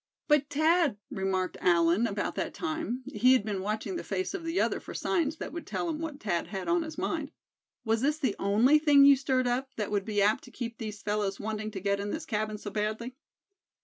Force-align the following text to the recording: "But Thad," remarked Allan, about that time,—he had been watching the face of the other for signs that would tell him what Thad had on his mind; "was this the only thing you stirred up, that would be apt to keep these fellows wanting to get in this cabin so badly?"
"But 0.27 0.49
Thad," 0.49 0.97
remarked 1.11 1.57
Allan, 1.61 2.07
about 2.07 2.33
that 2.33 2.55
time,—he 2.55 3.33
had 3.33 3.45
been 3.45 3.61
watching 3.61 3.97
the 3.97 4.03
face 4.03 4.33
of 4.33 4.43
the 4.43 4.59
other 4.59 4.79
for 4.79 4.95
signs 4.95 5.35
that 5.37 5.53
would 5.53 5.67
tell 5.67 5.87
him 5.89 5.99
what 5.99 6.19
Thad 6.19 6.47
had 6.47 6.67
on 6.67 6.81
his 6.81 6.97
mind; 6.97 7.29
"was 7.85 8.01
this 8.01 8.17
the 8.17 8.35
only 8.39 8.79
thing 8.79 9.05
you 9.05 9.15
stirred 9.15 9.45
up, 9.45 9.69
that 9.75 9.91
would 9.91 10.05
be 10.05 10.19
apt 10.19 10.43
to 10.45 10.49
keep 10.51 10.79
these 10.79 11.03
fellows 11.03 11.39
wanting 11.39 11.69
to 11.69 11.79
get 11.79 11.99
in 11.99 12.09
this 12.09 12.25
cabin 12.25 12.57
so 12.57 12.71
badly?" 12.71 13.15